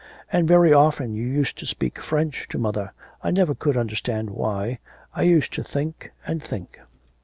[0.33, 2.89] 'And very often you used to speak French to mother.
[3.21, 4.79] I never could understand why
[5.13, 6.79] I used to think and think.'